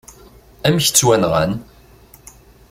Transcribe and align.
Amek 0.65 0.85
ttwanɣan? 0.89 1.51